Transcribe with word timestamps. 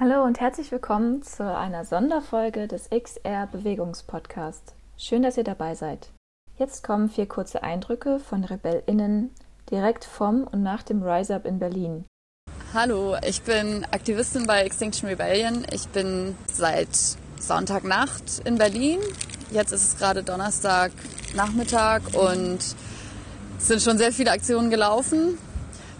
Hallo 0.00 0.22
und 0.22 0.38
herzlich 0.38 0.70
willkommen 0.70 1.24
zu 1.24 1.42
einer 1.42 1.84
Sonderfolge 1.84 2.68
des 2.68 2.88
XR 2.90 3.48
Bewegungspodcast. 3.50 4.74
Schön, 4.96 5.24
dass 5.24 5.36
ihr 5.36 5.42
dabei 5.42 5.74
seid. 5.74 6.10
Jetzt 6.56 6.84
kommen 6.84 7.08
vier 7.08 7.26
kurze 7.26 7.64
Eindrücke 7.64 8.20
von 8.20 8.44
RebellInnen 8.44 9.34
direkt 9.68 10.04
vom 10.04 10.44
und 10.44 10.62
nach 10.62 10.84
dem 10.84 11.02
Rise 11.02 11.34
Up 11.34 11.46
in 11.46 11.58
Berlin. 11.58 12.04
Hallo, 12.72 13.16
ich 13.26 13.42
bin 13.42 13.84
Aktivistin 13.90 14.46
bei 14.46 14.62
Extinction 14.62 15.08
Rebellion. 15.08 15.66
Ich 15.72 15.88
bin 15.88 16.36
seit 16.46 16.94
Sonntagnacht 17.40 18.42
in 18.44 18.56
Berlin. 18.56 19.00
Jetzt 19.50 19.72
ist 19.72 19.82
es 19.82 19.98
gerade 19.98 20.22
Donnerstag 20.22 20.92
Nachmittag 21.34 22.02
und 22.14 22.58
es 23.58 23.66
sind 23.66 23.82
schon 23.82 23.98
sehr 23.98 24.12
viele 24.12 24.30
Aktionen 24.30 24.70
gelaufen. 24.70 25.36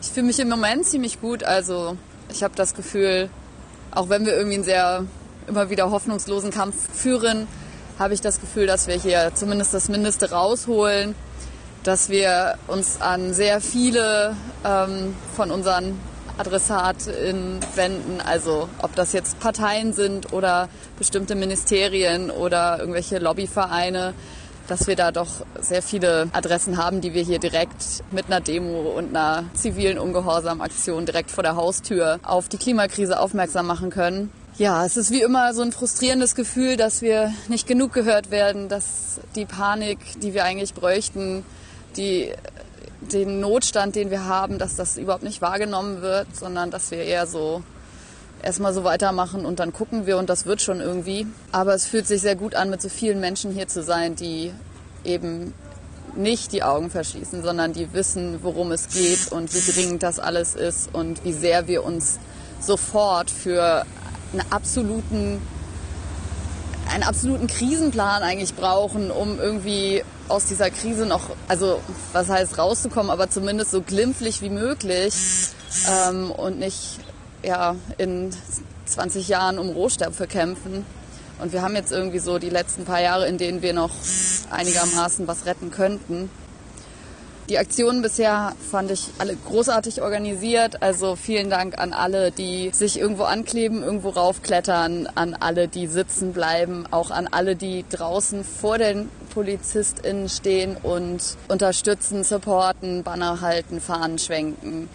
Ich 0.01 0.11
fühle 0.11 0.27
mich 0.27 0.39
im 0.39 0.51
Moment 0.51 0.87
ziemlich 0.87 1.21
gut. 1.21 1.43
Also 1.43 1.97
ich 2.31 2.45
habe 2.45 2.55
das 2.55 2.75
Gefühl, 2.75 3.29
auch 3.99 4.09
wenn 4.09 4.25
wir 4.25 4.35
irgendwie 4.35 4.55
einen 4.55 4.65
sehr 4.65 5.05
immer 5.49 5.71
wieder 5.71 5.91
hoffnungslosen 5.91 6.53
Kampf 6.53 6.77
führen, 6.95 7.49
habe 7.99 8.15
ich 8.15 8.21
das 8.21 8.41
Gefühl, 8.41 8.69
dass 8.69 8.87
wir 8.87 8.95
hier 8.95 9.33
zumindest 9.35 9.75
das 9.75 9.89
Mindeste 9.89 10.31
rausholen, 10.31 11.17
dass 11.83 12.09
wir 12.09 12.55
uns 12.69 13.01
an 13.01 13.35
sehr 13.35 13.61
viele 13.61 14.37
ähm, 14.65 15.17
von 15.35 15.51
unseren 15.51 15.99
AdressatInnen 16.37 17.59
wenden, 17.75 18.21
also 18.25 18.69
ob 18.83 18.95
das 18.95 19.13
jetzt 19.13 19.41
Parteien 19.41 19.93
sind 19.93 20.33
oder 20.33 20.69
bestimmte 20.97 21.35
Ministerien 21.35 22.31
oder 22.31 22.79
irgendwelche 22.79 23.19
Lobbyvereine, 23.19 24.15
dass 24.69 24.87
wir 24.87 24.97
da 24.97 25.11
doch 25.11 25.29
sehr 25.61 25.83
viele 25.83 26.29
Adressen 26.33 26.77
haben, 26.77 27.01
die 27.01 27.15
wir 27.15 27.23
hier 27.23 27.39
direkt 27.39 28.05
mit 28.13 28.27
einer 28.27 28.41
Demo 28.41 28.93
und 28.97 29.17
einer 29.17 29.45
zivilen 29.55 29.99
Ungehorsamaktion 29.99 31.07
direkt 31.07 31.31
vor 31.31 31.43
der 31.43 31.57
Haustür 31.57 32.21
auf 32.23 32.49
die 32.49 32.59
Klimakrise 32.59 33.19
aufmerksam 33.19 33.67
machen 33.67 33.91
können. 33.91 34.31
Ja, 34.59 34.85
es 34.85 34.97
ist 34.97 35.11
wie 35.11 35.23
immer 35.23 35.55
so 35.55 35.63
ein 35.63 35.73
frustrierendes 35.73 36.35
Gefühl, 36.35 36.77
dass 36.77 37.01
wir 37.01 37.33
nicht 37.49 37.67
genug 37.67 37.93
gehört 37.93 38.31
werden, 38.31 38.69
dass 38.69 39.21
die 39.37 39.47
Panik, 39.47 39.99
die 40.21 40.35
wir 40.35 40.45
eigentlich 40.45 40.75
bräuchten, 40.75 41.45
die, 41.97 42.33
den 43.01 43.41
Notstand, 43.41 43.95
den 43.95 44.11
wir 44.11 44.25
haben, 44.25 44.59
dass 44.59 44.75
das 44.75 44.97
überhaupt 44.99 45.23
nicht 45.23 45.41
wahrgenommen 45.41 46.03
wird, 46.03 46.35
sondern 46.35 46.71
dass 46.71 46.91
wir 46.91 46.99
eher 46.99 47.27
so 47.27 47.63
erstmal 48.43 48.73
so 48.73 48.85
weitermachen 48.85 49.45
und 49.45 49.61
dann 49.61 49.73
gucken 49.73 50.07
wir 50.07 50.19
und 50.19 50.29
das 50.29 50.47
wird 50.47 50.63
schon 50.63 50.81
irgendwie. 50.81 51.27
Aber 51.53 51.75
es 51.75 51.87
fühlt 51.87 52.07
sich 52.07 52.21
sehr 52.21 52.37
gut 52.37 52.55
an, 52.55 52.71
mit 52.71 52.83
so 52.83 52.89
vielen 52.89 53.21
Menschen 53.21 53.53
hier 53.53 53.69
zu 53.69 53.83
sein, 53.83 54.15
die 54.15 54.53
eben 55.05 55.55
nicht 56.17 56.53
die 56.53 56.63
Augen 56.63 56.91
verschließen, 56.91 57.43
sondern 57.43 57.73
die 57.73 57.93
wissen, 57.93 58.39
worum 58.43 58.73
es 58.73 58.89
geht 58.89 59.31
und 59.31 59.53
wie 59.55 59.73
dringend 59.73 60.03
das 60.03 60.19
alles 60.19 60.55
ist 60.55 60.95
und 60.95 61.25
wie 61.25 61.33
sehr 61.33 61.69
wir 61.69 61.85
uns 61.85 62.19
sofort 62.61 63.31
für 63.31 63.85
einen 64.33 64.43
absoluten, 64.51 65.41
einen 66.91 67.03
absoluten 67.03 67.47
Krisenplan 67.47 68.23
eigentlich 68.23 68.55
brauchen, 68.55 69.11
um 69.11 69.39
irgendwie 69.39 70.03
aus 70.29 70.47
dieser 70.47 70.71
Krise 70.71 71.07
noch, 71.07 71.31
also 71.47 71.81
was 72.13 72.29
heißt 72.29 72.59
rauszukommen, 72.59 73.11
aber 73.11 73.31
zumindest 73.31 73.71
so 73.71 73.81
glimpflich 73.81 74.43
wie 74.43 74.51
möglich 74.51 75.15
ähm, 75.89 76.31
und 76.31 76.59
nicht 76.59 76.99
ja, 77.43 77.77
in 77.99 78.31
20 78.87 79.29
Jahren 79.29 79.59
um 79.59 79.71
Rohstoffe 79.71 80.27
kämpfen. 80.29 80.85
Und 81.41 81.53
wir 81.53 81.63
haben 81.63 81.77
jetzt 81.77 81.93
irgendwie 81.93 82.19
so 82.19 82.39
die 82.39 82.51
letzten 82.51 82.85
paar 82.85 83.01
Jahre, 83.01 83.29
in 83.29 83.39
denen 83.39 83.63
wir 83.63 83.73
noch 83.73 83.93
einigermaßen 84.51 85.29
was 85.29 85.47
retten 85.47 85.71
könnten. 85.71 86.31
Die 87.49 87.57
Aktionen 87.57 88.03
bisher 88.03 88.53
fand 88.71 88.91
ich 88.91 89.07
alle 89.17 89.35
großartig 89.35 90.03
organisiert. 90.03 90.83
Also 90.83 91.17
vielen 91.17 91.49
Dank 91.49 91.79
an 91.79 91.95
alle, 91.95 92.31
die 92.31 92.71
sich 92.75 92.99
irgendwo 92.99 93.23
ankleben, 93.23 93.83
irgendwo 93.83 94.11
raufklettern, 94.11 95.09
an 95.15 95.35
alle, 95.35 95.67
die 95.67 95.87
sitzen 95.87 96.35
bleiben, 96.35 96.85
auch 96.91 97.11
an 97.11 97.27
alle, 97.27 97.57
die 97.57 97.87
draußen 97.89 98.45
vor 98.45 98.77
den 98.77 99.09
PolizistInnen 99.33 100.29
stehen 100.29 100.77
und 100.83 101.23
unterstützen, 101.49 102.23
supporten, 102.23 103.03
Banner 103.03 103.41
halten, 103.41 103.81
Fahnen 103.81 104.19
schwenken. 104.19 104.91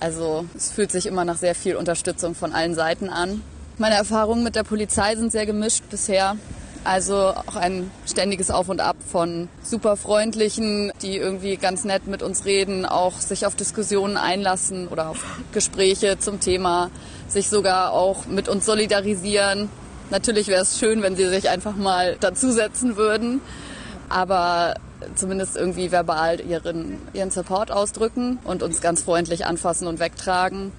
Also 0.00 0.46
es 0.56 0.70
fühlt 0.70 0.92
sich 0.92 1.06
immer 1.06 1.24
nach 1.24 1.36
sehr 1.36 1.54
viel 1.54 1.76
Unterstützung 1.76 2.34
von 2.34 2.52
allen 2.52 2.74
Seiten 2.74 3.08
an. 3.08 3.42
Meine 3.78 3.96
Erfahrungen 3.96 4.42
mit 4.42 4.56
der 4.56 4.64
Polizei 4.64 5.14
sind 5.16 5.32
sehr 5.32 5.46
gemischt 5.46 5.84
bisher. 5.90 6.36
Also 6.84 7.16
auch 7.16 7.56
ein 7.56 7.90
ständiges 8.06 8.50
Auf 8.50 8.68
und 8.68 8.80
Ab 8.80 8.96
von 9.10 9.48
super 9.62 9.96
freundlichen, 9.96 10.92
die 11.02 11.16
irgendwie 11.16 11.56
ganz 11.56 11.84
nett 11.84 12.06
mit 12.06 12.22
uns 12.22 12.44
reden, 12.44 12.86
auch 12.86 13.18
sich 13.20 13.44
auf 13.46 13.56
Diskussionen 13.56 14.16
einlassen 14.16 14.88
oder 14.88 15.10
auf 15.10 15.22
Gespräche 15.52 16.18
zum 16.18 16.40
Thema, 16.40 16.90
sich 17.26 17.48
sogar 17.48 17.92
auch 17.92 18.26
mit 18.26 18.48
uns 18.48 18.64
solidarisieren. 18.64 19.68
Natürlich 20.10 20.46
wäre 20.46 20.62
es 20.62 20.78
schön, 20.78 21.02
wenn 21.02 21.16
sie 21.16 21.28
sich 21.28 21.50
einfach 21.50 21.76
mal 21.76 22.16
dazusetzen 22.20 22.96
würden, 22.96 23.40
aber 24.08 24.74
zumindest 25.14 25.56
irgendwie 25.56 25.90
verbal 25.90 26.40
ihren, 26.40 26.98
ihren 27.12 27.30
Support 27.30 27.70
ausdrücken 27.70 28.38
und 28.44 28.62
uns 28.62 28.80
ganz 28.80 29.02
freundlich 29.02 29.46
anfassen 29.46 29.86
und 29.86 30.00
wegtragen. 30.00 30.72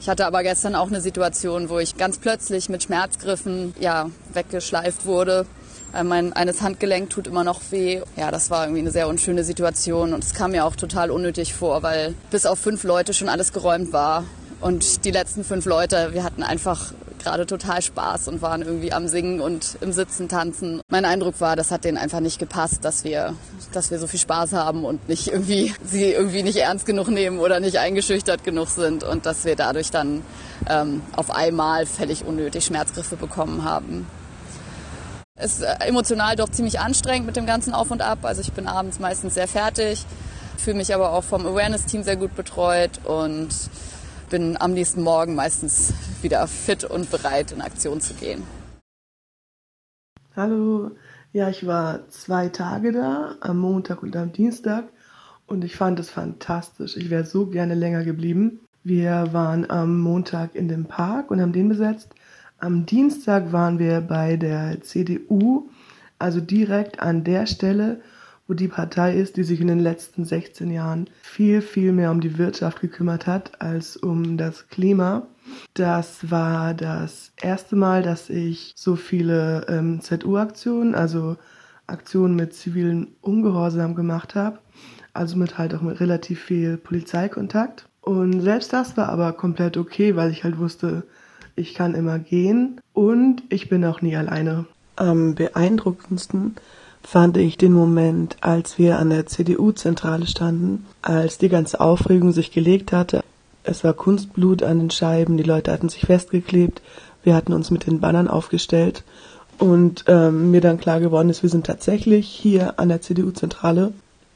Ich 0.00 0.08
hatte 0.08 0.26
aber 0.26 0.42
gestern 0.42 0.74
auch 0.74 0.88
eine 0.88 1.00
Situation, 1.00 1.68
wo 1.68 1.78
ich 1.78 1.96
ganz 1.96 2.18
plötzlich 2.18 2.68
mit 2.68 2.82
Schmerzgriffen 2.82 3.74
ja, 3.80 4.10
weggeschleift 4.32 5.06
wurde. 5.06 5.46
Mein 6.02 6.32
eines 6.32 6.60
Handgelenk 6.60 7.08
tut 7.10 7.28
immer 7.28 7.44
noch 7.44 7.60
weh. 7.70 8.02
Ja, 8.16 8.32
das 8.32 8.50
war 8.50 8.64
irgendwie 8.64 8.80
eine 8.80 8.90
sehr 8.90 9.06
unschöne 9.06 9.44
Situation 9.44 10.12
und 10.12 10.24
es 10.24 10.34
kam 10.34 10.50
mir 10.50 10.64
auch 10.64 10.74
total 10.74 11.10
unnötig 11.10 11.54
vor, 11.54 11.82
weil 11.84 12.14
bis 12.30 12.46
auf 12.46 12.58
fünf 12.58 12.82
Leute 12.82 13.14
schon 13.14 13.28
alles 13.28 13.52
geräumt 13.52 13.92
war. 13.92 14.24
Und 14.60 15.04
die 15.04 15.10
letzten 15.10 15.44
fünf 15.44 15.66
Leute, 15.66 16.10
wir 16.12 16.24
hatten 16.24 16.42
einfach 16.42 16.92
gerade 17.24 17.46
total 17.46 17.82
Spaß 17.82 18.28
und 18.28 18.42
waren 18.42 18.62
irgendwie 18.62 18.92
am 18.92 19.08
Singen 19.08 19.40
und 19.40 19.78
im 19.80 19.92
Sitzen 19.92 20.28
tanzen. 20.28 20.80
Mein 20.88 21.04
Eindruck 21.04 21.40
war, 21.40 21.56
das 21.56 21.70
hat 21.70 21.84
denen 21.84 21.98
einfach 21.98 22.20
nicht 22.20 22.38
gepasst, 22.38 22.84
dass 22.84 23.02
wir, 23.04 23.34
dass 23.72 23.90
wir 23.90 23.98
so 23.98 24.06
viel 24.06 24.20
Spaß 24.20 24.52
haben 24.52 24.84
und 24.84 25.08
nicht 25.08 25.28
irgendwie, 25.28 25.74
sie 25.84 26.12
irgendwie 26.12 26.42
nicht 26.42 26.58
ernst 26.58 26.86
genug 26.86 27.08
nehmen 27.08 27.38
oder 27.38 27.60
nicht 27.60 27.78
eingeschüchtert 27.78 28.44
genug 28.44 28.68
sind 28.68 29.02
und 29.02 29.26
dass 29.26 29.44
wir 29.44 29.56
dadurch 29.56 29.90
dann 29.90 30.22
ähm, 30.68 31.02
auf 31.16 31.30
einmal 31.30 31.86
völlig 31.86 32.24
unnötig 32.24 32.64
Schmerzgriffe 32.64 33.16
bekommen 33.16 33.64
haben. 33.64 34.06
Es 35.36 35.58
ist 35.58 35.62
emotional 35.80 36.36
doch 36.36 36.48
ziemlich 36.48 36.78
anstrengend 36.78 37.26
mit 37.26 37.34
dem 37.34 37.44
ganzen 37.44 37.74
Auf 37.74 37.90
und 37.90 38.02
Ab. 38.02 38.18
Also 38.22 38.40
ich 38.40 38.52
bin 38.52 38.68
abends 38.68 39.00
meistens 39.00 39.34
sehr 39.34 39.48
fertig, 39.48 40.06
fühle 40.58 40.76
mich 40.76 40.94
aber 40.94 41.12
auch 41.12 41.24
vom 41.24 41.44
Awareness-Team 41.44 42.04
sehr 42.04 42.16
gut 42.16 42.36
betreut 42.36 43.00
und 43.04 43.48
bin 44.26 44.56
am 44.60 44.72
nächsten 44.72 45.02
Morgen 45.02 45.34
meistens 45.34 45.92
wieder 46.22 46.46
fit 46.46 46.84
und 46.84 47.10
bereit, 47.10 47.52
in 47.52 47.60
Aktion 47.60 48.00
zu 48.00 48.14
gehen. 48.14 48.42
Hallo, 50.36 50.90
ja, 51.32 51.48
ich 51.48 51.66
war 51.66 52.08
zwei 52.08 52.48
Tage 52.48 52.92
da, 52.92 53.36
am 53.40 53.58
Montag 53.58 54.02
und 54.02 54.16
am 54.16 54.32
Dienstag, 54.32 54.84
und 55.46 55.64
ich 55.64 55.76
fand 55.76 55.98
es 56.00 56.10
fantastisch. 56.10 56.96
Ich 56.96 57.10
wäre 57.10 57.24
so 57.24 57.46
gerne 57.46 57.74
länger 57.74 58.04
geblieben. 58.04 58.60
Wir 58.82 59.28
waren 59.32 59.68
am 59.70 60.00
Montag 60.00 60.54
in 60.54 60.68
dem 60.68 60.86
Park 60.86 61.30
und 61.30 61.40
haben 61.40 61.52
den 61.52 61.68
besetzt. 61.68 62.14
Am 62.58 62.86
Dienstag 62.86 63.52
waren 63.52 63.78
wir 63.78 64.00
bei 64.00 64.36
der 64.36 64.80
CDU, 64.80 65.68
also 66.18 66.40
direkt 66.40 67.00
an 67.00 67.24
der 67.24 67.46
Stelle, 67.46 68.00
wo 68.46 68.54
die 68.54 68.68
Partei 68.68 69.14
ist, 69.14 69.36
die 69.36 69.44
sich 69.44 69.60
in 69.60 69.68
den 69.68 69.78
letzten 69.78 70.24
16 70.24 70.70
Jahren 70.70 71.08
viel, 71.22 71.62
viel 71.62 71.92
mehr 71.92 72.10
um 72.10 72.20
die 72.20 72.38
Wirtschaft 72.38 72.80
gekümmert 72.80 73.26
hat 73.26 73.60
als 73.60 73.96
um 73.96 74.36
das 74.36 74.68
Klima. 74.68 75.26
Das 75.74 76.30
war 76.30 76.74
das 76.74 77.32
erste 77.40 77.76
Mal, 77.76 78.02
dass 78.02 78.30
ich 78.30 78.72
so 78.76 78.96
viele 78.96 79.66
ähm, 79.68 80.00
ZU-Aktionen, 80.00 80.94
also 80.94 81.36
Aktionen 81.86 82.34
mit 82.34 82.54
zivilen 82.54 83.14
Ungehorsam 83.20 83.94
gemacht 83.94 84.34
habe. 84.34 84.58
Also 85.12 85.36
mit 85.36 85.58
halt 85.58 85.74
auch 85.74 85.82
mit 85.82 86.00
relativ 86.00 86.40
viel 86.40 86.76
Polizeikontakt. 86.76 87.86
Und 88.00 88.40
selbst 88.40 88.72
das 88.72 88.96
war 88.96 89.08
aber 89.08 89.32
komplett 89.32 89.76
okay, 89.76 90.16
weil 90.16 90.30
ich 90.30 90.44
halt 90.44 90.58
wusste, 90.58 91.04
ich 91.56 91.74
kann 91.74 91.94
immer 91.94 92.18
gehen 92.18 92.80
und 92.92 93.42
ich 93.48 93.68
bin 93.68 93.84
auch 93.84 94.02
nie 94.02 94.16
alleine. 94.16 94.66
Am 94.96 95.34
beeindruckendsten 95.34 96.56
fand 97.04 97.36
ich 97.36 97.58
den 97.58 97.72
Moment, 97.72 98.36
als 98.40 98.78
wir 98.78 98.98
an 98.98 99.10
der 99.10 99.26
CDU-Zentrale 99.26 100.26
standen, 100.26 100.86
als 101.02 101.38
die 101.38 101.50
ganze 101.50 101.80
Aufregung 101.80 102.32
sich 102.32 102.50
gelegt 102.50 102.92
hatte. 102.92 103.22
Es 103.62 103.84
war 103.84 103.92
Kunstblut 103.92 104.62
an 104.62 104.78
den 104.78 104.90
Scheiben, 104.90 105.36
die 105.36 105.42
Leute 105.42 105.70
hatten 105.70 105.88
sich 105.88 106.02
festgeklebt, 106.02 106.82
wir 107.22 107.34
hatten 107.34 107.52
uns 107.52 107.70
mit 107.70 107.86
den 107.86 108.00
Bannern 108.00 108.28
aufgestellt 108.28 109.04
und 109.58 110.04
ähm, 110.08 110.50
mir 110.50 110.60
dann 110.60 110.80
klar 110.80 110.98
geworden 111.00 111.28
ist, 111.28 111.42
wir 111.42 111.50
sind 111.50 111.66
tatsächlich 111.66 112.26
hier 112.26 112.78
an 112.78 112.88
der 112.88 113.00
CDU-Zentrale. 113.00 113.92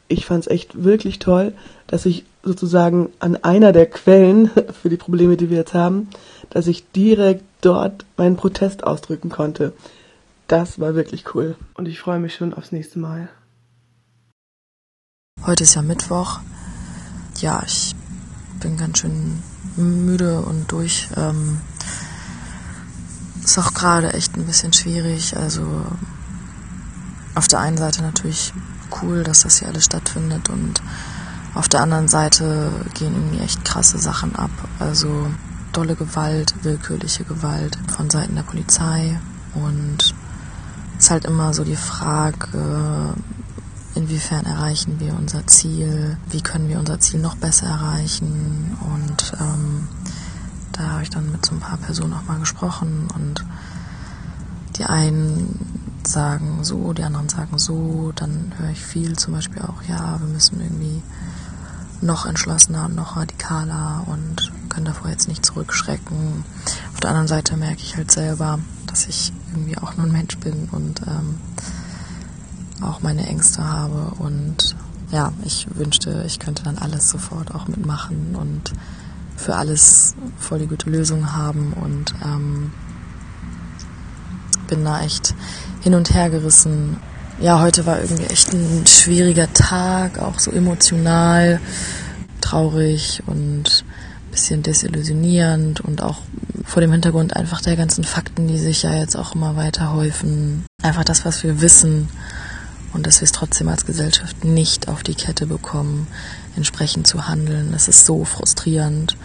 Ich 0.06 0.25
fand 0.25 0.44
es 0.44 0.50
echt 0.50 0.85
wirklich 0.85 1.19
toll, 1.19 1.53
dass 1.87 2.06
ich 2.06 2.25
sozusagen 2.43 3.11
an 3.19 3.37
einer 3.37 3.73
der 3.73 3.87
Quellen 3.87 4.50
für 4.82 4.88
die 4.88 4.97
Probleme, 4.97 5.37
die 5.37 5.50
wir 5.50 5.59
jetzt 5.59 5.75
haben, 5.75 6.09
dass 6.50 6.67
ich 6.67 6.91
direkt 6.93 7.44
dort 7.61 8.05
meinen 8.17 8.37
Protest 8.37 8.85
ausdrücken 8.85 9.31
konnte. 9.31 9.73
Das 10.49 10.81
war 10.81 10.95
wirklich 10.95 11.35
cool. 11.35 11.56
Und 11.75 11.89
ich 11.89 12.00
freue 12.00 12.19
mich 12.19 12.35
schon 12.35 12.55
aufs 12.55 12.73
nächste 12.73 12.99
Mal. 12.99 13.29
Heute 15.45 15.65
ist 15.65 15.75
ja 15.75 15.83
Mittwoch. 15.83 16.41
Ja, 17.37 17.62
ich 17.67 17.95
bin 18.61 18.79
ganz 18.79 18.99
schön 18.99 19.43
müde 19.77 20.41
und 20.41 20.73
durch. 20.73 21.09
Ähm, 21.17 21.61
ist 23.45 23.59
auch 23.59 23.75
gerade 23.75 24.15
echt 24.15 24.37
ein 24.37 24.47
bisschen 24.47 24.73
schwierig. 24.73 25.37
Also 25.37 25.85
auf 27.35 27.47
der 27.47 27.61
einen 27.61 27.77
Seite 27.77 28.00
natürlich 28.00 28.55
cool, 29.03 29.25
dass 29.25 29.43
das 29.43 29.59
hier 29.59 29.69
alles 29.69 29.85
stattfindet 29.85 30.49
und 30.49 30.81
auf 31.55 31.69
der 31.69 31.83
anderen 31.83 32.09
Seite 32.09 32.73
gehen 32.95 33.15
irgendwie 33.15 33.45
echt 33.45 33.67
krasse 33.67 33.99
Sachen 33.99 34.35
ab. 34.35 34.50
Also 34.79 35.31
dolle 35.73 35.95
Gewalt, 35.95 36.55
willkürliche 36.62 37.25
Gewalt 37.25 37.79
von 37.95 38.09
Seiten 38.09 38.35
der 38.35 38.43
Polizei 38.43 39.21
und 39.55 40.15
ist 40.99 41.11
halt 41.11 41.25
immer 41.25 41.55
so 41.55 41.65
die 41.65 41.77
Frage, 41.77 43.15
inwiefern 43.95 44.47
erreichen 44.47 45.00
wir 45.00 45.15
unser 45.15 45.47
Ziel, 45.47 46.17
wie 46.31 46.41
können 46.41 46.69
wir 46.69 46.79
unser 46.79 47.00
Ziel 47.00 47.21
noch 47.21 47.37
besser 47.37 47.67
erreichen 47.67 48.77
und 48.95 49.33
ähm, 49.41 49.89
da 50.73 50.91
habe 50.91 51.03
ich 51.03 51.11
dann 51.11 51.31
mit 51.33 51.45
so 51.45 51.55
ein 51.55 51.61
paar 51.61 51.79
Personen 51.79 52.12
auch 52.12 52.25
mal 52.25 52.39
gesprochen 52.39 53.09
und 53.15 53.45
die 54.77 54.85
einen 54.85 55.99
sagen 56.06 56.61
so, 56.62 56.93
die 56.93 57.03
anderen 57.03 57.29
sagen 57.29 57.59
so, 57.59 58.12
dann 58.15 58.53
höre 58.56 58.71
ich 58.71 58.85
viel 58.85 59.17
zum 59.17 59.35
Beispiel 59.35 59.62
auch, 59.62 59.83
ja, 59.89 60.21
wir 60.21 60.29
müssen 60.29 60.61
irgendwie 60.61 61.03
noch 62.00 62.27
entschlossener 62.27 62.85
und 62.87 62.95
noch 62.95 63.17
radikaler 63.17 64.05
und 64.06 64.53
können 64.69 64.87
davor 64.87 65.11
jetzt 65.11 65.27
nicht 65.29 65.45
zurückschrecken. 65.45 66.45
Auf 66.95 67.00
der 67.00 67.11
anderen 67.11 67.29
Seite 67.29 67.56
merke 67.56 67.83
ich 67.83 67.97
halt 67.97 68.12
selber, 68.12 68.61
dass 68.99 69.06
ich 69.06 69.33
irgendwie 69.53 69.79
auch 69.79 69.97
nur 69.97 70.06
ein 70.06 70.12
Mensch 70.12 70.37
bin 70.39 70.69
und 70.73 71.03
ähm, 71.06 71.39
auch 72.83 73.00
meine 73.00 73.25
Ängste 73.29 73.62
habe 73.62 74.12
und 74.19 74.75
ja, 75.12 75.33
ich 75.45 75.69
wünschte, 75.73 76.25
ich 76.27 76.41
könnte 76.41 76.65
dann 76.65 76.79
alles 76.79 77.09
sofort 77.09 77.55
auch 77.55 77.69
mitmachen 77.69 78.35
und 78.35 78.73
für 79.37 79.55
alles 79.55 80.17
voll 80.37 80.59
die 80.59 80.67
gute 80.67 80.91
Lösung 80.91 81.33
haben 81.33 81.75
und 81.75 82.12
ähm, 82.25 82.73
bin 84.67 84.85
da 84.85 85.00
echt 85.03 85.33
hin 85.81 85.95
und 85.95 86.12
her 86.12 86.29
gerissen. 86.29 86.97
Ja, 87.41 87.61
heute 87.61 87.87
war 87.87 88.00
irgendwie 88.00 88.25
echt 88.25 88.53
ein 88.53 88.85
schwieriger 88.85 89.53
Tag, 89.53 90.19
auch 90.19 90.41
so 90.41 90.50
emotional, 90.50 91.61
traurig 92.41 93.23
und 93.27 93.85
ein 94.27 94.31
bisschen 94.33 94.65
desillusionierend 94.65 95.81
und 95.83 96.03
auch 96.03 96.19
vor 96.69 96.82
dem 96.82 96.93
Hintergrund 96.93 97.35
einfach 97.35 97.62
der 97.62 97.76
ganzen 97.76 98.05
Fakten, 98.05 98.47
die 98.47 98.59
sich 98.59 98.82
ja 98.82 98.94
jetzt 98.94 99.17
auch 99.17 99.35
immer 99.35 99.56
weiter 99.56 99.94
häufen. 99.94 100.67
Einfach 100.82 101.03
das, 101.03 101.25
was 101.25 101.43
wir 101.43 101.62
wissen 101.62 102.11
und 102.93 103.06
dass 103.06 103.23
wir 103.23 103.25
es 103.25 103.32
trotzdem 103.32 103.69
als 103.69 103.87
Gesellschaft 103.87 104.44
nicht 104.44 104.87
auf 104.87 105.03
die 105.03 105.15
Kette 105.15 105.47
bekommen, 105.47 106.06
entsprechend 106.56 107.06
zu 107.06 107.26
handeln. 107.26 107.73
Das 107.73 107.88
ist 107.88 108.05
so 108.05 108.26
frustrierend. 108.26 109.17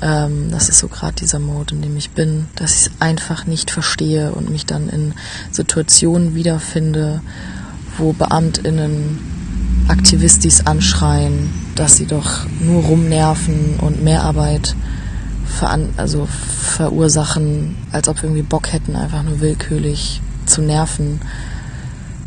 Ähm, 0.00 0.50
das 0.50 0.70
ist 0.70 0.78
so 0.78 0.88
gerade 0.88 1.16
dieser 1.16 1.40
Mode, 1.40 1.74
in 1.74 1.82
dem 1.82 1.96
ich 1.98 2.10
bin, 2.10 2.46
dass 2.56 2.72
ich 2.72 2.86
es 2.86 2.90
einfach 3.00 3.44
nicht 3.44 3.70
verstehe 3.70 4.32
und 4.32 4.48
mich 4.48 4.64
dann 4.64 4.88
in 4.88 5.12
Situationen 5.50 6.34
wiederfinde, 6.34 7.20
wo 7.98 8.14
BeamtInnen 8.14 9.18
Aktivistis 9.88 10.64
anschreien, 10.64 11.52
dass 11.74 11.96
sie 11.96 12.06
doch 12.06 12.46
nur 12.60 12.82
rumnerven 12.82 13.76
und 13.78 14.02
mehr 14.02 14.24
Arbeit 14.24 14.74
veran 15.46 15.90
also 15.96 16.26
verursachen, 16.26 17.76
als 17.92 18.08
ob 18.08 18.16
wir 18.18 18.24
irgendwie 18.24 18.42
Bock 18.42 18.72
hätten, 18.72 18.96
einfach 18.96 19.22
nur 19.22 19.40
willkürlich 19.40 20.20
zu 20.44 20.62
nerven 20.62 21.20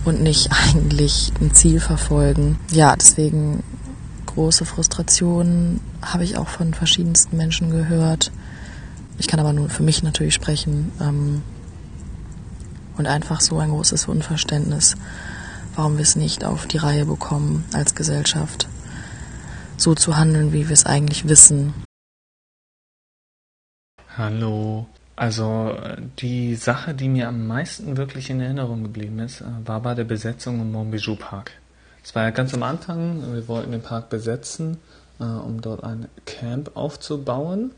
und 0.06 0.22
nicht 0.22 0.50
eigentlich 0.74 1.32
ein 1.42 1.54
Ziel 1.54 1.80
verfolgen. 1.80 2.60
Ja, 2.72 2.96
deswegen 2.96 3.64
große 4.26 4.66
Frustration 4.66 5.80
habe 6.02 6.24
ich 6.24 6.38
auch 6.38 6.48
von 6.48 6.74
verschiedensten 6.74 7.36
Menschen 7.38 7.72
gehört. 7.72 8.32
Ich 9.18 9.28
kann 9.28 9.40
aber 9.40 9.54
nur 9.54 9.70
für 9.70 9.84
mich 9.84 10.02
natürlich 10.02 10.34
sprechen. 10.34 10.92
Ähm, 11.02 11.42
und 13.00 13.08
einfach 13.08 13.40
so 13.40 13.58
ein 13.60 13.70
großes 13.70 14.08
Unverständnis, 14.08 14.96
warum 15.76 15.96
wir 15.96 16.04
es 16.04 16.18
nicht 16.18 16.44
auf 16.44 16.68
die 16.68 16.78
Reihe 16.78 17.06
bekommen 17.06 17.64
als 17.74 17.96
Gesellschaft, 17.96 18.68
so 19.78 19.96
zu 19.96 20.18
handeln, 20.18 20.52
wie 20.52 20.68
wir 20.68 20.74
es 20.74 20.86
eigentlich 20.86 21.28
wissen. 21.30 21.74
Hallo. 24.20 24.86
Also 25.16 25.78
die 26.20 26.56
Sache, 26.56 26.94
die 26.94 27.08
mir 27.08 27.30
am 27.30 27.48
meisten 27.48 27.96
wirklich 27.96 28.30
in 28.30 28.42
Erinnerung 28.42 28.84
geblieben 28.84 29.20
ist, 29.20 29.40
äh, 29.40 29.46
war 29.64 29.80
bei 29.82 29.96
der 29.96 30.04
Besetzung 30.04 30.60
im 30.60 30.74
Montbijou 30.74 31.16
Park. 31.16 31.52
Es 32.04 32.14
war 32.16 32.24
ja 32.24 32.32
ganz 32.32 32.54
am 32.54 32.64
Anfang, 32.64 33.34
wir 33.34 33.48
wollten 33.48 33.72
den 33.72 33.82
Park 33.82 34.10
besetzen, 34.10 34.76
äh, 35.22 35.24
um 35.24 35.62
dort 35.62 35.86
ein 35.86 36.10
Camp 36.26 36.76
aufzubauen. 36.76 37.72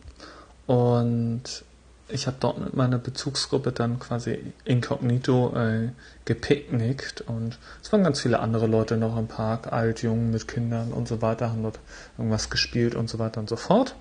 Und 0.66 1.64
ich 2.10 2.26
habe 2.26 2.38
dort 2.40 2.60
mit 2.60 2.76
meiner 2.76 2.98
Bezugsgruppe 2.98 3.72
dann 3.72 4.00
quasi 4.00 4.40
inkognito 4.66 5.56
äh, 5.56 5.90
gepicknickt 6.26 7.22
und 7.22 7.60
es 7.84 7.92
waren 7.92 8.04
ganz 8.04 8.20
viele 8.20 8.40
andere 8.40 8.66
Leute 8.66 8.98
noch 8.98 9.16
im 9.16 9.28
Park, 9.28 9.72
alt, 9.72 10.02
jung, 10.02 10.32
mit 10.32 10.48
Kindern 10.48 10.92
und 10.92 11.08
so 11.08 11.22
weiter, 11.22 11.52
haben 11.52 11.62
dort 11.62 11.78
irgendwas 12.18 12.50
gespielt 12.50 12.96
und 12.96 13.12
so 13.12 13.20
weiter 13.20 13.40
und 13.40 13.48
so 13.48 13.58
fort. 13.58 13.94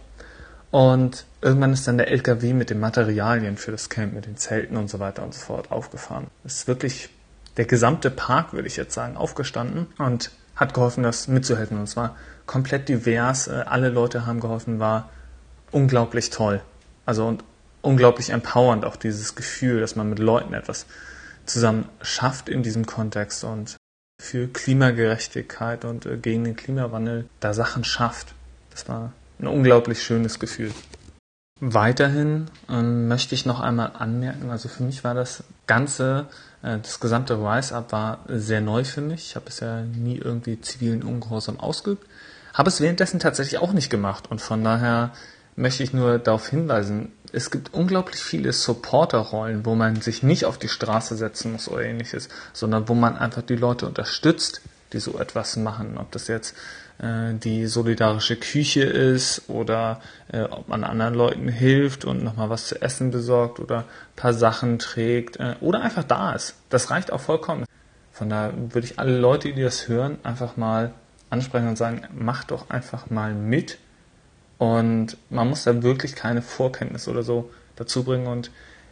Und 0.70 1.24
irgendwann 1.40 1.72
ist 1.72 1.88
dann 1.88 1.98
der 1.98 2.08
LKW 2.08 2.52
mit 2.52 2.70
den 2.70 2.80
Materialien 2.80 3.56
für 3.56 3.72
das 3.72 3.88
Camp, 3.88 4.12
mit 4.12 4.26
den 4.26 4.36
Zelten 4.36 4.76
und 4.76 4.88
so 4.88 5.00
weiter 5.00 5.22
und 5.22 5.34
so 5.34 5.40
fort 5.40 5.72
aufgefahren. 5.72 6.28
Es 6.44 6.56
ist 6.56 6.68
wirklich 6.68 7.10
der 7.56 7.64
gesamte 7.64 8.10
Park, 8.10 8.52
würde 8.52 8.68
ich 8.68 8.76
jetzt 8.76 8.94
sagen, 8.94 9.16
aufgestanden 9.16 9.86
und 9.98 10.30
hat 10.54 10.74
geholfen, 10.74 11.02
das 11.02 11.26
mitzuhelfen. 11.26 11.78
Und 11.78 11.88
zwar 11.88 12.16
komplett 12.46 12.88
divers. 12.88 13.48
Äh, 13.48 13.64
alle 13.66 13.88
Leute 13.88 14.26
haben 14.26 14.40
geholfen, 14.40 14.78
war 14.78 15.10
unglaublich 15.72 16.30
toll. 16.30 16.60
Also 17.06 17.26
und 17.26 17.42
unglaublich 17.82 18.30
empowernd 18.30 18.84
auch 18.84 18.96
dieses 18.96 19.34
Gefühl, 19.34 19.80
dass 19.80 19.96
man 19.96 20.08
mit 20.08 20.18
Leuten 20.18 20.54
etwas 20.54 20.86
zusammen 21.46 21.88
schafft 22.02 22.48
in 22.48 22.62
diesem 22.62 22.86
Kontext 22.86 23.42
und 23.42 23.76
für 24.20 24.46
Klimagerechtigkeit 24.46 25.84
und 25.84 26.06
äh, 26.06 26.18
gegen 26.18 26.44
den 26.44 26.54
Klimawandel 26.54 27.28
da 27.40 27.54
Sachen 27.54 27.82
schafft. 27.84 28.34
Das 28.70 28.88
war 28.88 29.12
ein 29.40 29.46
unglaublich 29.46 30.02
schönes 30.02 30.38
Gefühl. 30.38 30.72
Weiterhin 31.60 32.46
ähm, 32.70 33.08
möchte 33.08 33.34
ich 33.34 33.44
noch 33.44 33.60
einmal 33.60 33.92
anmerken, 33.98 34.50
also 34.50 34.68
für 34.68 34.82
mich 34.82 35.04
war 35.04 35.14
das 35.14 35.44
Ganze, 35.66 36.26
äh, 36.62 36.78
das 36.78 37.00
gesamte 37.00 37.34
Rise-Up 37.34 37.92
war 37.92 38.20
sehr 38.28 38.62
neu 38.62 38.84
für 38.84 39.02
mich. 39.02 39.26
Ich 39.26 39.36
habe 39.36 39.46
bisher 39.46 39.82
nie 39.82 40.16
irgendwie 40.16 40.58
zivilen 40.60 41.02
Ungehorsam 41.02 41.60
ausgeübt, 41.60 42.06
habe 42.54 42.68
es 42.68 42.80
währenddessen 42.80 43.20
tatsächlich 43.20 43.60
auch 43.60 43.72
nicht 43.72 43.90
gemacht 43.90 44.30
und 44.30 44.40
von 44.40 44.64
daher 44.64 45.12
möchte 45.54 45.82
ich 45.82 45.92
nur 45.92 46.18
darauf 46.18 46.48
hinweisen, 46.48 47.12
es 47.32 47.50
gibt 47.50 47.74
unglaublich 47.74 48.22
viele 48.22 48.52
Supporterrollen, 48.52 49.66
wo 49.66 49.74
man 49.74 50.00
sich 50.00 50.22
nicht 50.22 50.46
auf 50.46 50.58
die 50.58 50.68
Straße 50.68 51.14
setzen 51.16 51.52
muss 51.52 51.68
oder 51.68 51.82
ähnliches, 51.82 52.28
sondern 52.54 52.88
wo 52.88 52.94
man 52.94 53.16
einfach 53.16 53.42
die 53.42 53.56
Leute 53.56 53.86
unterstützt, 53.86 54.62
die 54.92 55.00
so 55.00 55.18
etwas 55.18 55.56
machen. 55.56 55.98
Ob 55.98 56.10
das 56.12 56.28
jetzt 56.28 56.56
äh, 56.98 57.34
die 57.34 57.66
solidarische 57.66 58.36
Küche 58.36 58.82
ist 58.82 59.48
oder 59.48 60.00
äh, 60.32 60.42
ob 60.42 60.68
man 60.68 60.84
anderen 60.84 61.14
Leuten 61.14 61.48
hilft 61.48 62.04
und 62.04 62.22
nochmal 62.22 62.50
was 62.50 62.66
zu 62.66 62.80
essen 62.82 63.10
besorgt 63.10 63.60
oder 63.60 63.84
paar 64.16 64.34
Sachen 64.34 64.78
trägt 64.78 65.36
äh, 65.38 65.54
oder 65.60 65.82
einfach 65.82 66.04
da 66.04 66.32
ist. 66.32 66.56
Das 66.68 66.90
reicht 66.90 67.12
auch 67.12 67.20
vollkommen. 67.20 67.64
Von 68.12 68.28
daher 68.28 68.52
würde 68.56 68.86
ich 68.86 68.98
alle 68.98 69.18
Leute, 69.18 69.52
die 69.52 69.62
das 69.62 69.88
hören, 69.88 70.18
einfach 70.24 70.56
mal 70.56 70.92
ansprechen 71.30 71.68
und 71.68 71.78
sagen, 71.78 72.02
mach 72.12 72.44
doch 72.44 72.68
einfach 72.68 73.08
mal 73.08 73.32
mit. 73.32 73.78
Und 74.58 75.16
man 75.30 75.48
muss 75.48 75.64
da 75.64 75.82
wirklich 75.82 76.14
keine 76.14 76.42
Vorkenntnis 76.42 77.08
oder 77.08 77.22
so 77.22 77.50
dazu 77.76 78.04
bringen 78.04 78.26
und 78.26 78.50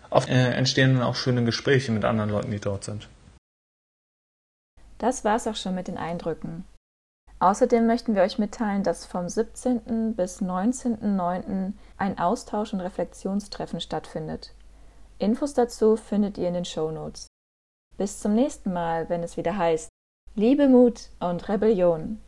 oft 0.08 0.30
äh, 0.30 0.52
entstehen 0.52 0.94
dann 0.94 1.02
auch 1.02 1.14
schöne 1.14 1.44
Gespräche 1.44 1.92
mit 1.92 2.06
anderen 2.06 2.30
Leuten, 2.30 2.50
die 2.50 2.60
dort 2.60 2.84
sind. 2.84 3.08
Das 4.98 5.24
war's 5.24 5.46
auch 5.46 5.54
schon 5.54 5.74
mit 5.74 5.88
den 5.88 5.96
Eindrücken. 5.96 6.64
Außerdem 7.40 7.86
möchten 7.86 8.16
wir 8.16 8.22
euch 8.22 8.38
mitteilen, 8.38 8.82
dass 8.82 9.06
vom 9.06 9.28
17. 9.28 10.14
bis 10.16 10.42
19.09. 10.42 11.72
ein 11.96 12.18
Austausch- 12.18 12.72
und 12.72 12.80
Reflexionstreffen 12.80 13.80
stattfindet. 13.80 14.54
Infos 15.18 15.54
dazu 15.54 15.96
findet 15.96 16.36
ihr 16.36 16.48
in 16.48 16.54
den 16.54 16.64
Show 16.64 16.90
Notes. 16.90 17.28
Bis 17.96 18.18
zum 18.18 18.34
nächsten 18.34 18.72
Mal, 18.72 19.08
wenn 19.08 19.22
es 19.22 19.36
wieder 19.36 19.56
heißt 19.56 19.88
Liebe, 20.34 20.68
Mut 20.68 21.10
und 21.20 21.48
Rebellion. 21.48 22.20